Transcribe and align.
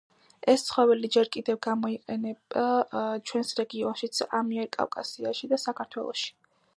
ეს 0.51 0.61
ცხოველი 0.67 1.09
ჯერ 1.15 1.29
კიდევ 1.35 1.59
გამოიყენება 1.65 2.63
ჩვენს 3.31 3.53
რეგიონშიც, 3.61 4.23
ამიერკავკასიაში 4.39 5.51
და 5.53 5.65
საქართველოში. 5.67 6.27